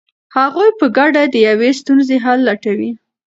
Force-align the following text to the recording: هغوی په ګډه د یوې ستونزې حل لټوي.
هغوی 0.37 0.69
په 0.79 0.85
ګډه 0.97 1.23
د 1.27 1.35
یوې 1.47 1.69
ستونزې 1.79 2.17
حل 2.23 2.39
لټوي. 2.47 2.91